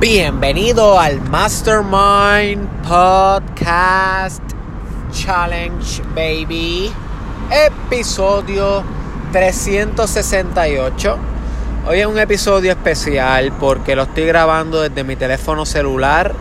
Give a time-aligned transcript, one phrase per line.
[0.00, 4.42] Bienvenido al Mastermind Podcast
[5.12, 6.90] Challenge, baby.
[7.50, 8.82] Episodio
[9.30, 11.18] 368.
[11.86, 16.34] Hoy es un episodio especial porque lo estoy grabando desde mi teléfono celular.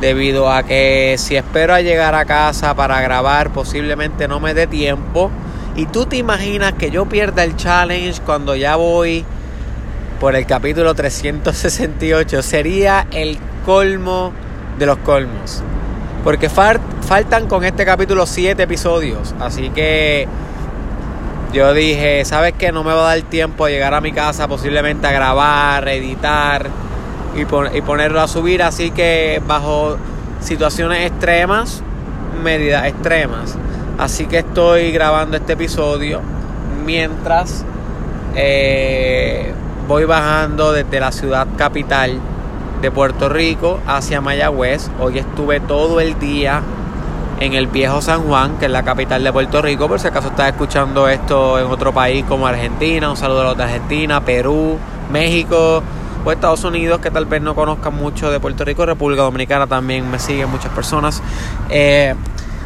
[0.00, 4.66] Debido a que si espero a llegar a casa para grabar, posiblemente no me dé
[4.66, 5.30] tiempo.
[5.76, 9.26] Y tú te imaginas que yo pierda el challenge cuando ya voy
[10.24, 12.42] por el capítulo 368.
[12.42, 13.36] Sería el
[13.66, 14.32] colmo
[14.78, 15.62] de los colmos.
[16.24, 19.34] Porque faltan con este capítulo 7 episodios.
[19.38, 20.26] Así que
[21.52, 22.72] yo dije, ¿sabes qué?
[22.72, 26.70] No me va a dar tiempo a llegar a mi casa posiblemente a grabar, editar
[27.36, 27.42] y,
[27.76, 28.62] y ponerlo a subir.
[28.62, 29.98] Así que bajo
[30.40, 31.82] situaciones extremas,
[32.42, 33.56] medidas extremas.
[33.98, 36.22] Así que estoy grabando este episodio
[36.82, 37.62] mientras...
[38.36, 39.52] Eh,
[39.86, 42.18] voy bajando desde la ciudad capital
[42.80, 44.90] de Puerto Rico hacia Mayagüez.
[44.98, 46.62] Hoy estuve todo el día
[47.40, 50.28] en el viejo San Juan, que es la capital de Puerto Rico, por si acaso
[50.28, 54.78] estás escuchando esto en otro país como Argentina, un saludo a los de Argentina, Perú,
[55.10, 55.82] México
[56.24, 60.10] o Estados Unidos, que tal vez no conozcan mucho de Puerto Rico, República Dominicana también
[60.10, 61.22] me siguen muchas personas.
[61.68, 62.14] Eh,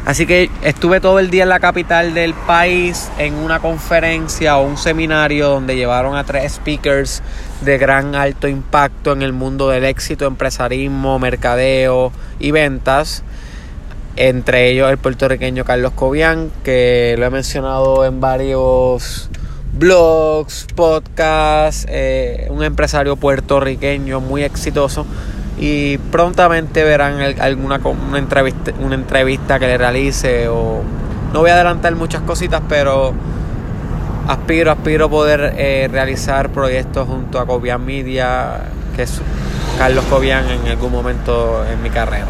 [0.05, 4.65] Así que estuve todo el día en la capital del país en una conferencia o
[4.65, 7.21] un seminario donde llevaron a tres speakers
[7.61, 13.23] de gran alto impacto en el mundo del éxito, empresarismo, mercadeo y ventas.
[14.15, 19.29] Entre ellos el puertorriqueño Carlos Cobian, que lo he mencionado en varios
[19.73, 25.05] blogs, podcasts, eh, un empresario puertorriqueño muy exitoso
[25.59, 30.81] y prontamente verán alguna una entrevista, una entrevista que le realice o
[31.33, 33.13] no voy a adelantar muchas cositas pero
[34.27, 38.61] aspiro aspiro poder eh, realizar proyectos junto a Cobian Media
[38.95, 39.21] que es
[39.77, 42.27] Carlos Cobian en algún momento en mi carrera.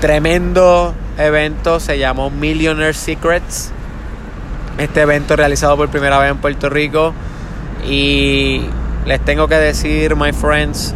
[0.00, 3.70] Tremendo evento se llamó Millionaire Secrets.
[4.78, 7.12] Este evento realizado por primera vez en Puerto Rico.
[7.86, 8.62] Y
[9.04, 10.94] les tengo que decir my friends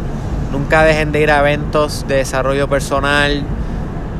[0.53, 3.43] Nunca dejen de ir a eventos de desarrollo personal,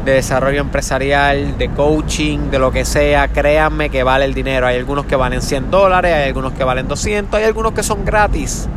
[0.03, 3.27] de desarrollo empresarial, de coaching, de lo que sea.
[3.27, 4.65] Créanme que vale el dinero.
[4.65, 8.03] Hay algunos que valen 100 dólares, hay algunos que valen 200, hay algunos que son
[8.03, 8.67] gratis.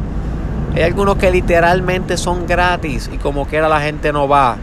[0.74, 4.58] Hay algunos que literalmente son gratis y como quiera la gente no va.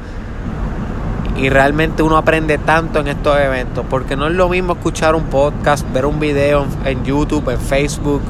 [1.35, 5.23] Y realmente uno aprende tanto en estos eventos, porque no es lo mismo escuchar un
[5.23, 8.21] podcast, ver un video en YouTube, en Facebook,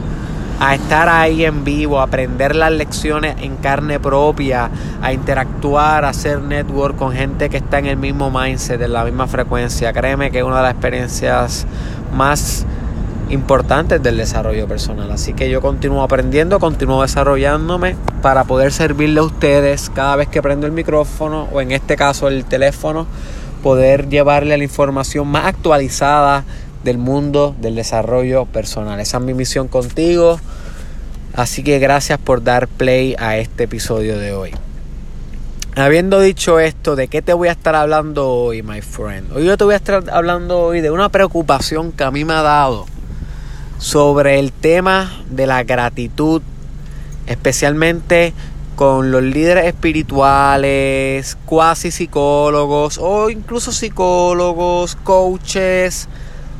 [0.59, 4.69] a estar ahí en vivo, a aprender las lecciones en carne propia,
[5.01, 9.03] a interactuar, a hacer network con gente que está en el mismo mindset, en la
[9.03, 9.91] misma frecuencia.
[9.93, 11.65] Créeme que es una de las experiencias
[12.13, 12.65] más
[13.29, 15.11] importantes del desarrollo personal.
[15.11, 20.41] Así que yo continúo aprendiendo, continúo desarrollándome para poder servirle a ustedes cada vez que
[20.41, 23.07] prendo el micrófono o en este caso el teléfono,
[23.61, 26.43] poder llevarle la información más actualizada
[26.83, 28.99] del mundo del desarrollo personal.
[28.99, 30.39] Esa es mi misión contigo.
[31.33, 34.51] Así que gracias por dar play a este episodio de hoy.
[35.75, 39.31] Habiendo dicho esto, ¿de qué te voy a estar hablando hoy, my friend?
[39.31, 42.33] Hoy yo te voy a estar hablando hoy de una preocupación que a mí me
[42.33, 42.85] ha dado
[43.79, 46.43] sobre el tema de la gratitud,
[47.25, 48.33] especialmente
[48.75, 56.07] con los líderes espirituales, cuasi psicólogos o incluso psicólogos, coaches,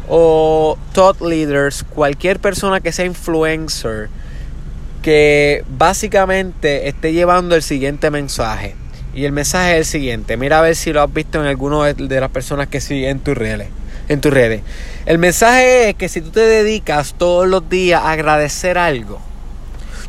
[0.08, 4.10] o thought leaders, cualquier persona que sea influencer,
[5.02, 8.76] que básicamente esté llevando el siguiente mensaje.
[9.14, 10.38] Y el mensaje es el siguiente.
[10.38, 13.20] Mira a ver si lo has visto en alguno de las personas que siguen en
[13.20, 13.68] tus redes.
[14.10, 14.62] En tus redes.
[15.06, 19.22] El mensaje es que si tú te dedicas todos los días a agradecer algo,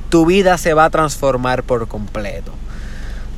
[0.09, 2.53] tu vida se va a transformar por completo.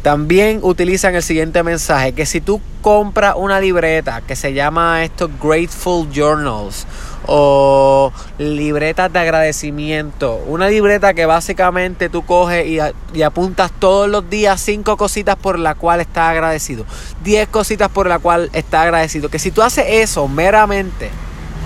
[0.06, 5.28] También utilizan el siguiente mensaje, que si tú compras una libreta que se llama esto
[5.42, 6.86] Grateful Journals
[7.26, 14.60] o libretas de agradecimiento, una libreta que básicamente tú coges y, apuntas todos los días
[14.60, 16.86] cinco cositas por las cuales estás agradecido,
[17.24, 21.10] diez cositas por las cuales estás agradecido, que si tú haces eso meramente,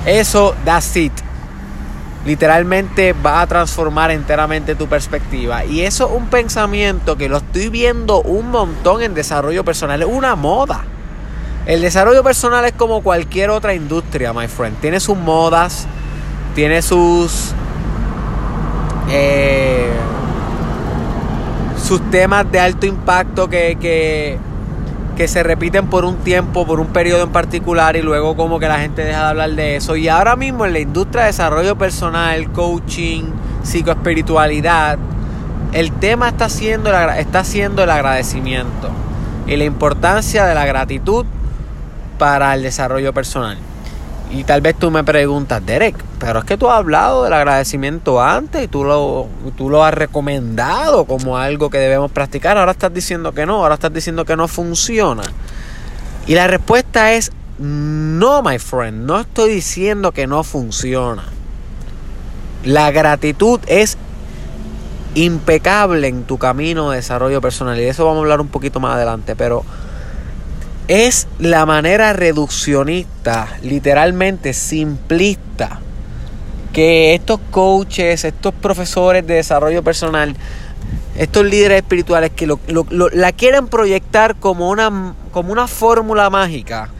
[0.07, 1.13] eso, that's it
[2.25, 5.65] literalmente va a transformar enteramente tu perspectiva.
[5.65, 10.03] Y eso es un pensamiento que lo estoy viendo un montón en desarrollo personal.
[10.03, 10.85] Es una moda.
[11.67, 14.79] El desarrollo personal es como cualquier otra industria, my friend.
[14.81, 15.87] Tiene sus modas,
[16.55, 17.53] tiene sus...
[19.11, 19.89] Eh,
[21.83, 24.39] sus temas de alto impacto que, que
[25.17, 28.69] que se repiten por un tiempo, por un periodo en particular y luego como que
[28.69, 29.97] la gente deja de hablar de eso.
[29.97, 33.25] Y ahora mismo en la industria de desarrollo personal, coaching,
[33.63, 34.99] psicoespiritualidad,
[35.73, 38.91] el tema está siendo, está siendo el agradecimiento
[39.47, 41.27] y la importancia de la gratitud
[42.19, 43.59] para el desarrollo personal.
[44.33, 48.23] Y tal vez tú me preguntas, Derek, pero es que tú has hablado del agradecimiento
[48.23, 52.57] antes y tú lo, tú lo has recomendado como algo que debemos practicar.
[52.57, 55.23] Ahora estás diciendo que no, ahora estás diciendo que no funciona.
[56.29, 61.25] Y la respuesta es no, my friend, no estoy diciendo que no funciona.
[62.65, 63.99] La gratitud es
[65.15, 68.81] impecable en tu camino de desarrollo personal y de eso vamos a hablar un poquito
[68.81, 69.65] más adelante, pero
[70.91, 75.79] es la manera reduccionista, literalmente simplista,
[76.73, 80.35] que estos coaches, estos profesores de desarrollo personal,
[81.17, 82.53] estos líderes espirituales que
[83.13, 86.91] la quieren proyectar como una, como una fórmula mágica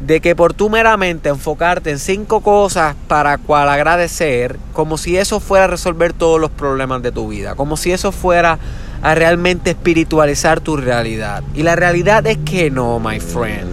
[0.00, 5.40] de que por tú meramente enfocarte en cinco cosas para cual agradecer, como si eso
[5.40, 8.58] fuera a resolver todos los problemas de tu vida, como si eso fuera
[9.02, 11.42] a realmente espiritualizar tu realidad.
[11.54, 13.66] Y la realidad es que no, my friend.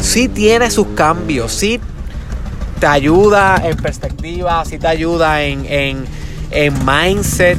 [0.00, 1.80] Sí tiene sus cambios, sí
[2.78, 6.04] te ayuda en perspectiva, sí te ayuda en, en,
[6.50, 7.58] en mindset.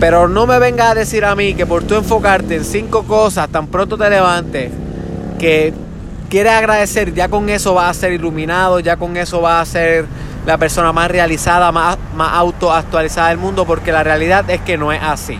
[0.00, 3.48] Pero no me venga a decir a mí que por tú enfocarte en cinco cosas,
[3.50, 4.72] tan pronto te levantes,
[5.38, 5.74] que
[6.30, 10.06] quieres agradecer, ya con eso vas a ser iluminado, ya con eso vas a ser
[10.46, 14.92] la persona más realizada, más, más autoactualizada del mundo, porque la realidad es que no
[14.92, 15.38] es así.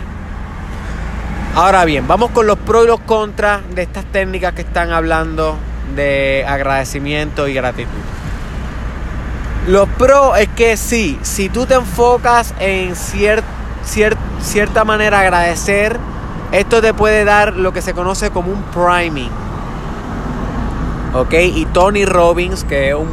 [1.53, 5.57] Ahora bien, vamos con los pros y los contras de estas técnicas que están hablando
[5.95, 7.91] de agradecimiento y gratitud.
[9.67, 15.99] Los pros es que sí, si tú te enfocas en cierta manera agradecer,
[16.53, 19.29] esto te puede dar lo que se conoce como un priming.
[21.13, 21.33] ¿Ok?
[21.33, 23.09] Y Tony Robbins, que es un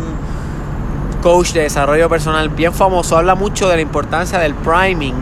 [1.23, 5.17] coach de desarrollo personal bien famoso, habla mucho de la importancia del priming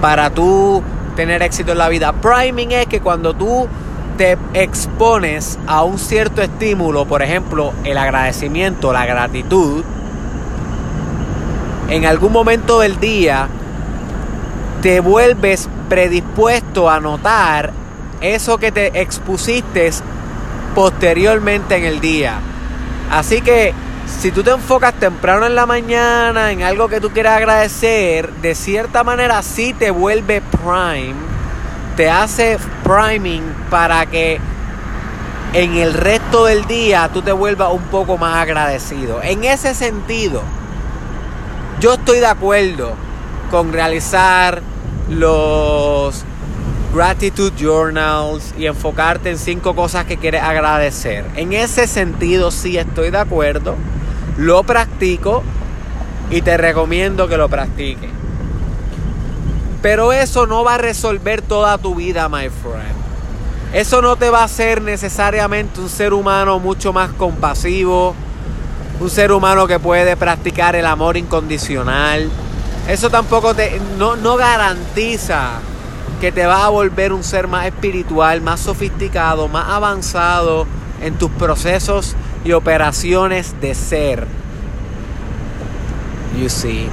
[0.00, 0.82] para tú
[1.16, 2.12] tener éxito en la vida.
[2.12, 3.66] Priming es que cuando tú
[4.16, 9.82] te expones a un cierto estímulo, por ejemplo, el agradecimiento, la gratitud,
[11.88, 13.48] en algún momento del día
[14.82, 17.72] te vuelves predispuesto a notar
[18.20, 19.90] eso que te expusiste
[20.74, 22.38] posteriormente en el día.
[23.10, 23.72] Así que
[24.06, 28.54] si tú te enfocas temprano en la mañana en algo que tú quieras agradecer, de
[28.54, 31.14] cierta manera sí te vuelve prime,
[31.96, 34.40] te hace priming para que
[35.52, 39.22] en el resto del día tú te vuelvas un poco más agradecido.
[39.22, 40.42] En ese sentido,
[41.80, 42.94] yo estoy de acuerdo
[43.50, 44.62] con realizar
[45.08, 46.24] los
[46.94, 51.24] gratitude journals y enfocarte en cinco cosas que quieres agradecer.
[51.36, 53.76] En ese sentido sí estoy de acuerdo
[54.36, 55.42] lo practico
[56.30, 58.10] y te recomiendo que lo practiques.
[59.82, 62.96] Pero eso no va a resolver toda tu vida, my friend.
[63.72, 68.14] Eso no te va a hacer necesariamente un ser humano mucho más compasivo,
[69.00, 72.30] un ser humano que puede practicar el amor incondicional.
[72.88, 75.60] Eso tampoco te no, no garantiza
[76.20, 80.66] que te va a volver un ser más espiritual, más sofisticado, más avanzado
[81.02, 82.16] en tus procesos
[82.46, 84.26] y operaciones de ser.
[86.40, 86.88] You see.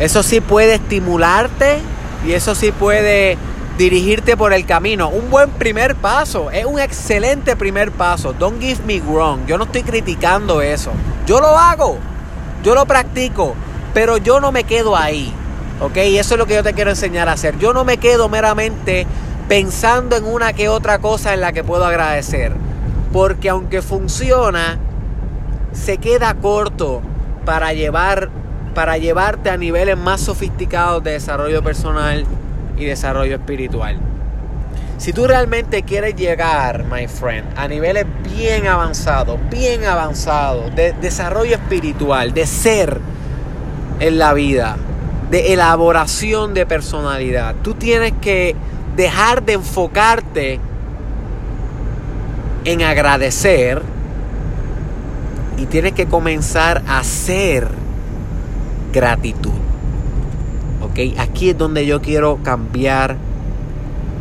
[0.00, 1.78] Eso sí puede estimularte
[2.26, 3.36] y eso sí puede
[3.76, 5.10] dirigirte por el camino.
[5.10, 8.32] Un buen primer paso, es un excelente primer paso.
[8.32, 9.46] Don't give me wrong.
[9.46, 10.90] Yo no estoy criticando eso.
[11.26, 11.98] Yo lo hago,
[12.64, 13.54] yo lo practico,
[13.92, 15.32] pero yo no me quedo ahí.
[15.80, 15.96] ¿Ok?
[15.96, 17.58] Y eso es lo que yo te quiero enseñar a hacer.
[17.58, 19.06] Yo no me quedo meramente
[19.48, 22.71] pensando en una que otra cosa en la que puedo agradecer
[23.12, 24.78] porque aunque funciona,
[25.72, 27.02] se queda corto
[27.44, 28.30] para llevar
[28.74, 32.24] para llevarte a niveles más sofisticados de desarrollo personal
[32.78, 33.98] y desarrollo espiritual.
[34.96, 41.56] Si tú realmente quieres llegar, my friend, a niveles bien avanzados, bien avanzados de desarrollo
[41.56, 43.00] espiritual, de ser
[44.00, 44.76] en la vida,
[45.30, 48.54] de elaboración de personalidad, tú tienes que
[48.96, 50.60] dejar de enfocarte
[52.64, 53.82] en agradecer
[55.58, 57.68] y tienes que comenzar a hacer
[58.92, 59.50] gratitud.
[60.82, 61.18] ¿Ok?
[61.18, 63.16] Aquí es donde yo quiero cambiar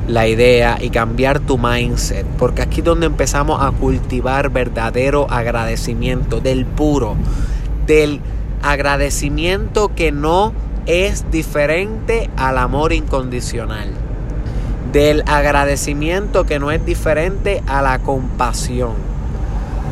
[0.08, 2.26] la idea y cambiar tu mindset.
[2.38, 7.16] Porque aquí es donde empezamos a cultivar verdadero agradecimiento, del puro,
[7.88, 8.20] del
[8.62, 10.54] agradecimiento que no
[10.86, 14.11] es diferente al amor incondicional
[14.92, 18.94] del agradecimiento que no es diferente a la compasión,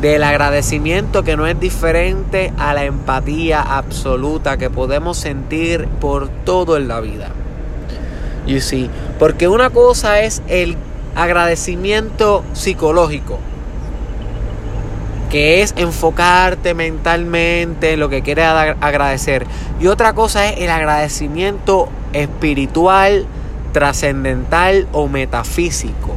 [0.00, 6.76] del agradecimiento que no es diferente a la empatía absoluta que podemos sentir por todo
[6.76, 7.30] en la vida.
[8.46, 10.76] You see, porque una cosa es el
[11.14, 13.38] agradecimiento psicológico,
[15.30, 19.46] que es enfocarte mentalmente en lo que quieres agradecer.
[19.80, 23.26] Y otra cosa es el agradecimiento espiritual,
[23.72, 26.14] trascendental o metafísico,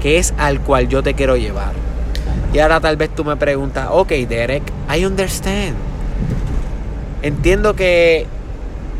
[0.00, 1.72] que es al cual yo te quiero llevar.
[2.52, 4.62] Y ahora tal vez tú me preguntas, ok Derek,
[4.94, 5.74] I understand.
[7.22, 8.26] Entiendo que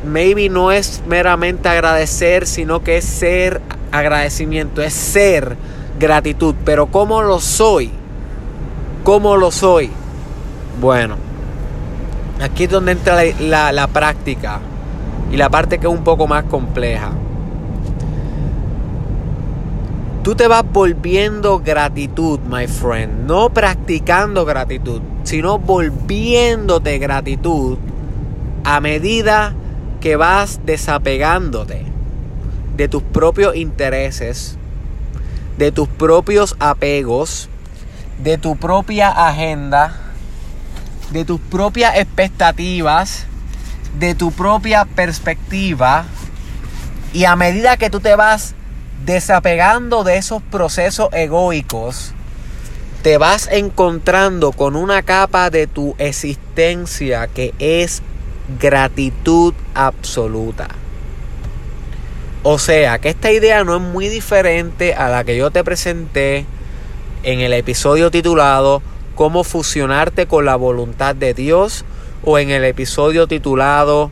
[0.05, 3.61] maybe no es meramente agradecer, sino que es ser
[3.93, 5.57] agradecimiento, es ser
[5.99, 6.55] gratitud.
[6.65, 7.91] Pero ¿cómo lo soy?
[9.05, 9.91] ¿Cómo lo soy?
[10.81, 11.17] Bueno,
[12.43, 14.61] aquí es donde entra la, la práctica
[15.31, 17.13] y la parte que es un poco más compleja.
[20.27, 23.29] Tú te vas volviendo gratitud, my friend.
[23.29, 27.79] No practicando gratitud, sino volviéndote gratitud
[28.65, 29.55] a medida
[30.01, 31.87] que vas desapegándote
[32.77, 34.59] de tus propios intereses,
[35.59, 37.49] de tus propios apegos,
[38.21, 39.95] de tu propia agenda,
[41.13, 43.27] de tus propias expectativas,
[43.97, 46.05] de tu propia perspectiva.
[47.13, 48.57] Y a medida que tú te vas
[49.05, 52.13] desapegando de esos procesos egoicos,
[53.03, 58.03] te vas encontrando con una capa de tu existencia que es
[58.61, 60.69] gratitud absoluta.
[62.43, 66.47] O sea, que esta idea no es muy diferente a la que yo te presenté
[67.23, 68.83] en el episodio titulado
[69.15, 71.85] Cómo fusionarte con la voluntad de Dios
[72.23, 74.11] o en el episodio titulado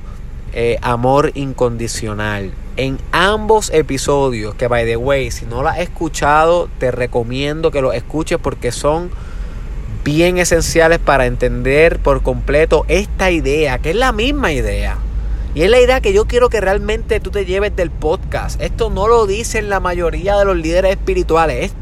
[0.53, 2.53] eh, Amor incondicional.
[2.77, 7.81] En ambos episodios, que by the way, si no lo has escuchado, te recomiendo que
[7.81, 9.11] lo escuches porque son
[10.03, 14.99] bien esenciales para entender por completo esta idea, que es la misma idea.
[15.55, 18.61] Y es la idea que yo quiero que realmente tú te lleves del podcast.
[18.61, 21.73] Esto no lo dicen la mayoría de los líderes espirituales.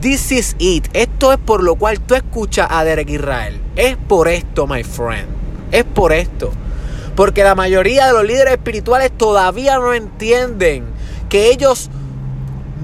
[0.00, 0.88] this is it.
[0.94, 3.60] Esto es por lo cual tú escuchas a Derek Israel.
[3.76, 5.28] Es por esto, my friend.
[5.72, 6.50] Es por esto.
[7.18, 10.84] Porque la mayoría de los líderes espirituales todavía no entienden
[11.28, 11.90] que ellos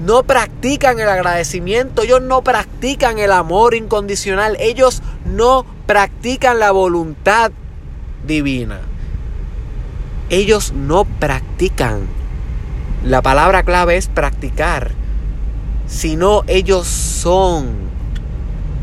[0.05, 7.53] no practican el agradecimiento, ellos no practican el amor incondicional, ellos no practican la voluntad
[8.27, 8.81] divina.
[10.29, 12.01] Ellos no practican.
[13.05, 14.91] La palabra clave es practicar.
[15.87, 17.67] Sino ellos son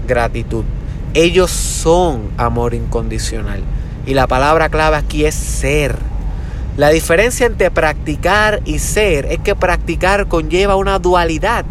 [0.08, 0.64] gratitud.
[1.12, 3.62] Ellos son amor incondicional.
[4.06, 5.96] Y la palabra clave aquí es ser.
[6.76, 11.64] La diferencia entre practicar y ser es que practicar conlleva una dualidad.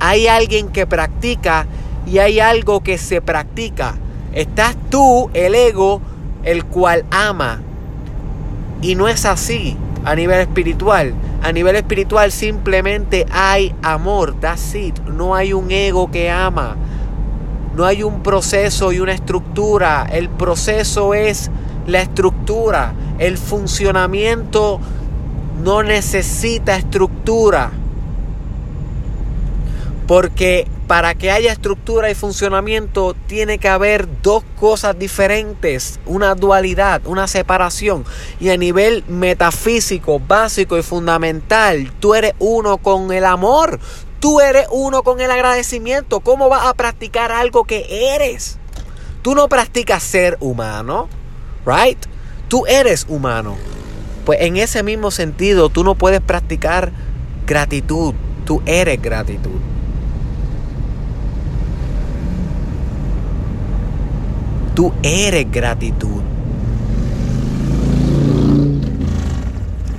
[0.00, 1.66] Hay alguien que practica
[2.06, 3.96] y hay algo que se practica.
[4.32, 6.00] Estás tú, el ego,
[6.44, 7.60] el cual ama.
[8.80, 11.14] Y no es así a nivel espiritual.
[11.42, 14.98] A nivel espiritual simplemente hay amor, that's it.
[15.00, 16.76] No hay un ego que ama.
[17.76, 20.06] No hay un proceso y una estructura.
[20.10, 21.50] El proceso es
[21.86, 22.94] la estructura.
[23.18, 24.80] El funcionamiento
[25.62, 27.70] no necesita estructura.
[30.06, 37.06] Porque para que haya estructura y funcionamiento tiene que haber dos cosas diferentes, una dualidad,
[37.06, 38.04] una separación.
[38.38, 43.80] Y a nivel metafísico, básico y fundamental, tú eres uno con el amor,
[44.20, 46.20] tú eres uno con el agradecimiento.
[46.20, 48.58] ¿Cómo vas a practicar algo que eres?
[49.22, 51.08] Tú no practicas ser humano,
[51.66, 51.98] ¿right?
[52.48, 53.56] Tú eres humano.
[54.24, 56.92] Pues en ese mismo sentido, tú no puedes practicar
[57.46, 58.14] gratitud.
[58.44, 59.60] Tú eres gratitud.
[64.74, 66.22] Tú eres gratitud.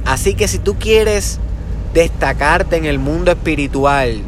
[0.05, 1.39] Así que si tú quieres
[1.93, 4.21] destacarte en el mundo espiritual,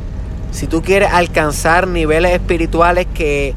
[0.51, 3.53] si tú quieres alcanzar niveles espirituales que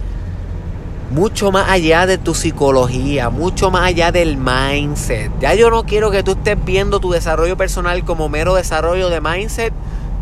[1.10, 5.30] mucho más allá de tu psicología, mucho más allá del mindset.
[5.40, 9.20] Ya yo no quiero que tú estés viendo tu desarrollo personal como mero desarrollo de
[9.20, 9.72] mindset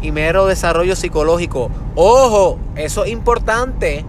[0.00, 1.70] y mero desarrollo psicológico.
[1.94, 4.04] Ojo, eso es importante.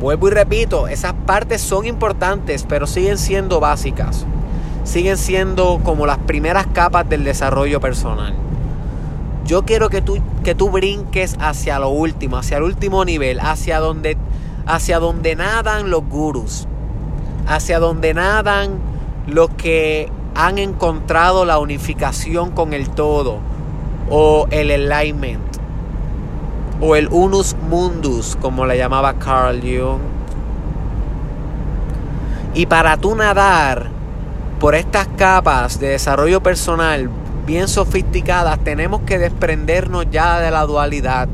[0.00, 4.24] Vuelvo y repito, esas partes son importantes, pero siguen siendo básicas.
[4.84, 8.32] Siguen siendo como las primeras capas del desarrollo personal.
[9.44, 13.80] Yo quiero que tú, que tú brinques hacia lo último, hacia el último nivel, hacia
[13.80, 14.16] donde
[14.68, 16.68] hacia donde nadan los gurus,
[17.46, 18.78] hacia donde nadan
[19.26, 23.38] los que han encontrado la unificación con el todo,
[24.10, 25.42] o el alignment,
[26.82, 30.02] o el unus mundus, como le llamaba Carl Jung.
[32.52, 33.88] Y para tú nadar
[34.60, 37.08] por estas capas de desarrollo personal,
[37.46, 41.26] bien sofisticadas, tenemos que desprendernos ya de la dualidad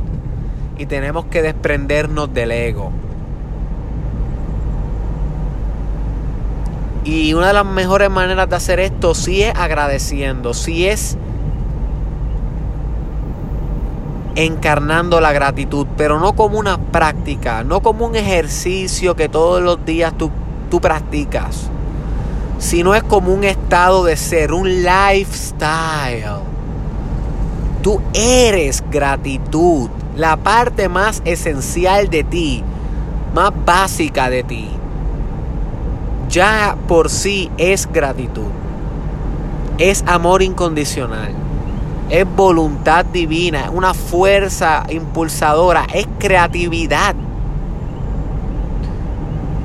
[0.79, 2.93] y tenemos que desprendernos del ego.
[7.05, 11.19] Y una de las mejores maneras de hacer esto sí es agradeciendo, sí es
[14.37, 19.85] encarnando la gratitud, pero no como una práctica, no como un ejercicio que todos los
[19.85, 20.31] días tú,
[20.71, 21.69] tú practicas,
[22.59, 26.41] sino es como un estado de ser, un lifestyle.
[27.83, 32.65] Tú eres gratitud, la parte más esencial de ti,
[33.35, 34.71] más básica de ti
[36.35, 38.51] ya por sí es gratitud.
[39.79, 41.33] Es amor incondicional.
[42.11, 47.15] Es voluntad divina, una fuerza impulsadora, es creatividad.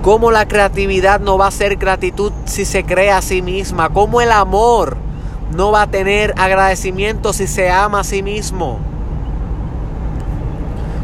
[0.04, 3.90] ¿Cómo la creatividad no va a ser gratitud si se crea a sí misma?
[3.90, 4.96] ¿Cómo el amor
[5.56, 8.80] no va a tener agradecimiento si se ama a sí mismo?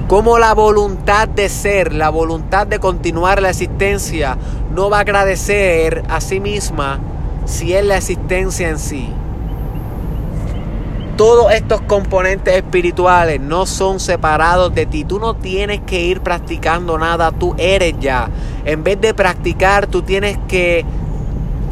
[0.08, 4.38] Cómo la voluntad de ser, la voluntad de continuar la existencia,
[4.72, 7.00] no va a agradecer a sí misma
[7.46, 9.10] si es la existencia en sí.
[11.18, 15.06] Todos estos componentes espirituales no son separados de ti.
[15.06, 18.30] Tú no tienes que ir practicando nada, tú eres ya.
[18.64, 20.86] En vez de practicar, tú tienes que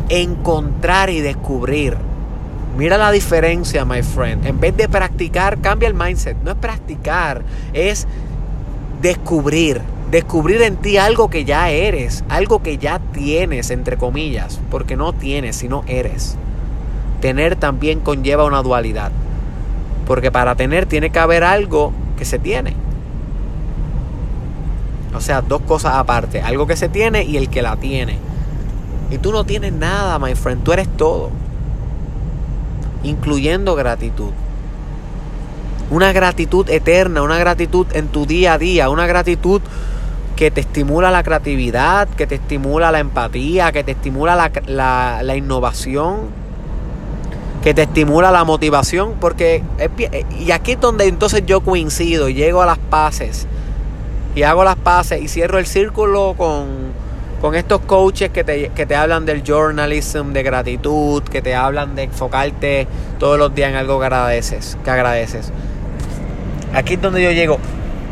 [0.10, 1.98] encontrar y descubrir.
[2.76, 4.48] Mira la diferencia, my friend.
[4.48, 6.36] En vez de practicar, cambia el mindset.
[6.44, 8.08] No es practicar, es
[9.02, 9.82] descubrir.
[10.10, 15.14] Descubrir en ti algo que ya eres, algo que ya tienes, entre comillas, porque no
[15.14, 16.36] tienes, sino eres.
[17.20, 19.12] Tener también conlleva una dualidad,
[20.06, 22.76] porque para tener tiene que haber algo que se tiene.
[25.16, 28.18] O sea, dos cosas aparte, algo que se tiene y el que la tiene.
[29.10, 31.32] Y tú no tienes nada, my friend, tú eres todo
[33.04, 34.32] incluyendo gratitud.
[35.90, 39.62] Una gratitud eterna, una gratitud en tu día a día, una gratitud
[40.36, 46.30] que te estimula la creatividad, que te estimula la empatía, que te estimula la, innovación,
[47.62, 49.64] que te estimula la motivación, porque
[50.40, 53.48] y aquí es donde entonces yo coincido llego a las paces
[54.36, 56.83] y hago las paces y cierro el círculo con
[57.44, 62.88] con estos coaches que te, hablan del journalism, de gratitud, que te hablan de enfocarte
[63.20, 64.78] todos los días en algo que agradeces.
[64.82, 65.52] Que agradeces.
[66.74, 67.60] Aquí es donde yo llego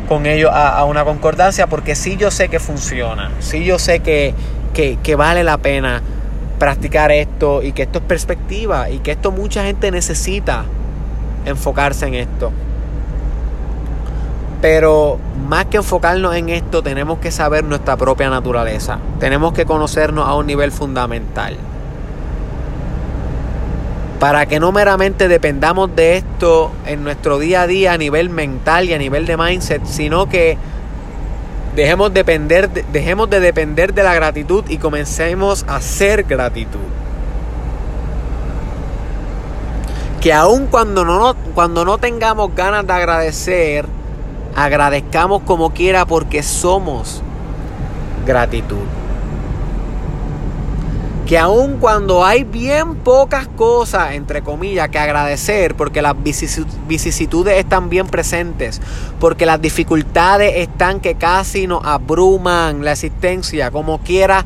[0.06, 4.34] con ellos a, una concordancia porque sí yo sé que funciona, sí yo sé que,
[4.74, 6.02] que vale la pena
[6.58, 10.66] practicar esto y que esto es perspectiva y que esto mucha gente necesita
[11.46, 12.52] enfocarse en esto.
[14.62, 19.00] Pero más que enfocarnos en esto, tenemos que saber nuestra propia naturaleza.
[19.18, 21.56] Tenemos que conocernos a un nivel fundamental.
[24.20, 28.88] Para que no meramente dependamos de esto en nuestro día a día a nivel mental
[28.88, 30.56] y a nivel de mindset, sino que
[31.74, 36.78] dejemos, depender, dejemos de depender de la gratitud y comencemos a ser gratitud.
[40.20, 44.01] Que aun cuando no, cuando no tengamos ganas de agradecer,
[44.54, 47.22] Agradezcamos como quiera porque somos
[48.26, 48.84] gratitud.
[51.26, 57.88] Que aun cuando hay bien pocas cosas, entre comillas, que agradecer, porque las vicisitudes están
[57.88, 58.82] bien presentes,
[59.18, 64.44] porque las dificultades están que casi nos abruman la existencia, como quiera,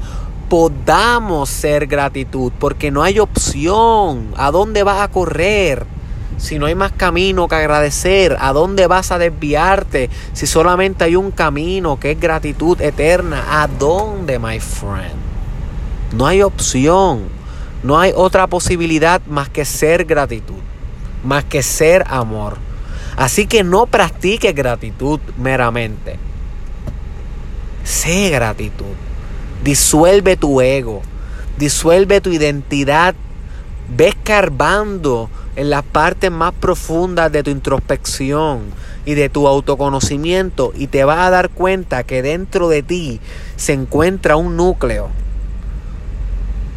[0.49, 4.33] podamos ser gratitud, porque no hay opción.
[4.37, 5.96] ¿A dónde vas a correr?
[6.37, 10.11] Si no hay más camino que agradecer, ¿a dónde vas a desviarte?
[10.33, 15.17] Si solamente hay un camino que es gratitud eterna, ¿a dónde, my friend?
[16.13, 17.37] No hay opción.
[17.83, 20.61] No hay otra posibilidad más que ser gratitud,
[21.25, 22.57] más que ser amor.
[23.17, 26.19] Así que no practiques gratitud meramente.
[27.85, 28.95] Sé gratitud.
[29.63, 31.03] Disuelve tu ego.
[31.59, 33.15] Disuelve tu identidad.
[33.89, 38.61] Ve escarbando en las partes más profundas de tu introspección
[39.07, 43.21] y de tu autoconocimiento y te vas a dar cuenta que dentro de ti
[43.57, 45.09] se encuentra un núcleo.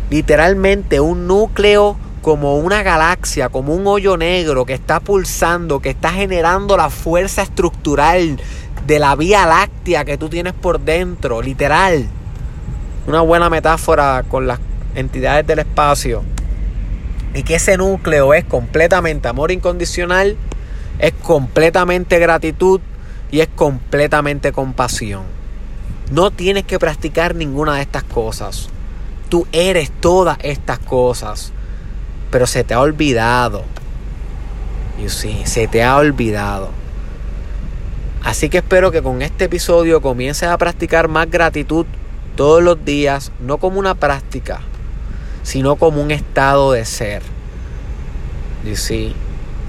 [0.09, 6.11] Literalmente un núcleo como una galaxia, como un hoyo negro que está pulsando, que está
[6.11, 8.39] generando la fuerza estructural
[8.87, 12.07] de la vía láctea que tú tienes por dentro, literal.
[13.07, 14.59] Una buena metáfora con las
[14.95, 16.23] entidades del espacio
[17.33, 20.37] y que ese núcleo es completamente amor incondicional,
[20.99, 22.81] es completamente gratitud
[23.31, 25.23] y es completamente compasión.
[26.11, 28.69] No tienes que practicar ninguna de estas cosas.
[29.29, 31.51] Tú eres todas estas cosas,
[32.31, 33.63] pero se te ha olvidado.
[35.03, 36.69] Y sí, se te ha olvidado.
[38.23, 41.85] Así que espero que con este episodio comiences a practicar más gratitud
[42.35, 44.61] todos los días, no como una práctica,
[45.43, 47.21] sino como un estado de ser.
[48.65, 49.13] Y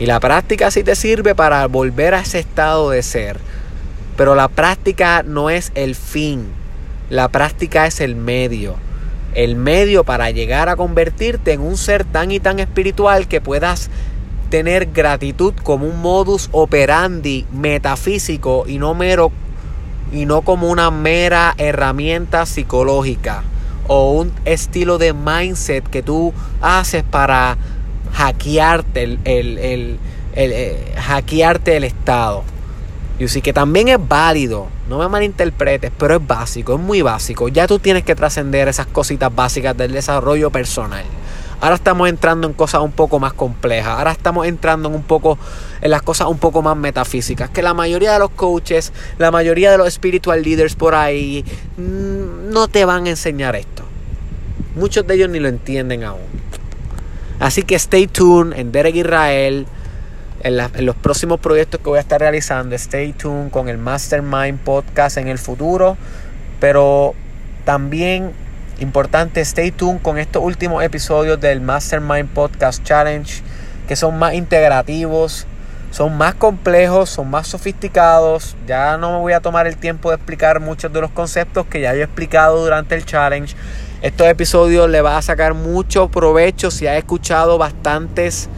[0.01, 3.39] y la práctica sí te sirve para volver a ese estado de ser.
[4.17, 6.47] Pero la práctica no es el fin,
[7.11, 8.77] la práctica es el medio.
[9.35, 13.91] El medio para llegar a convertirte en un ser tan y tan espiritual que puedas
[14.49, 19.31] tener gratitud como un modus operandi metafísico y no mero
[20.13, 23.45] y no como una mera herramienta psicológica
[23.93, 27.59] o un estilo de mindset que tú haces para
[28.13, 29.99] hackearte el, el,
[30.35, 32.45] eh, hackearte el estado.
[33.19, 37.49] Y sí que también es válido, no me malinterpretes, pero es básico, es muy básico.
[37.49, 41.05] Ya tú tienes que trascender esas cositas básicas del desarrollo personal.
[41.61, 43.99] Ahora estamos entrando en cosas un poco más complejas.
[43.99, 45.39] Ahora estamos entrando en un poco
[45.83, 47.51] en las cosas un poco más metafísicas.
[47.51, 51.45] Que la mayoría de los coaches, la mayoría de los spiritual leaders por ahí
[51.77, 53.80] mm, no te van a enseñar esto.
[54.75, 56.21] Muchos de ellos ni lo entienden aún.
[57.39, 59.67] Así que stay tuned en Derek Israel.
[60.43, 62.75] En, en, los próximos proyectos que voy a estar realizando.
[62.77, 65.97] Stay tuned con el Mastermind Podcast en el futuro.
[66.61, 67.15] Pero
[67.65, 68.33] también
[68.81, 73.43] Importante, stay tuned con estos últimos episodios del Mastermind Podcast Challenge,
[73.87, 75.47] que son más integrativos,
[75.91, 78.57] son más complejos, son más sofisticados.
[78.67, 81.83] Ya no me voy a tomar el tiempo de explicar muchos de los conceptos que
[81.83, 83.55] ya he explicado durante el challenge.
[84.03, 88.49] Estos episodios le va a sacar mucho provecho si has escuchado bastantes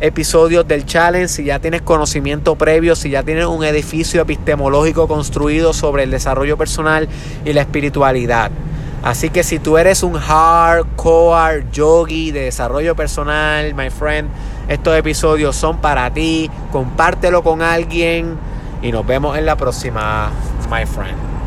[0.00, 5.72] episodios del challenge, si ya tienes conocimiento previo, si ya tienes un edificio epistemológico construido
[5.72, 7.08] sobre el desarrollo personal
[7.44, 8.52] y la espiritualidad.
[9.02, 14.28] Así que si tú eres un hardcore yogi de desarrollo personal, my friend,
[14.68, 16.48] estos episodios son para ti.
[16.70, 18.36] Compártelo con alguien
[18.82, 20.30] y nos vemos en la próxima,
[20.70, 21.41] my friend.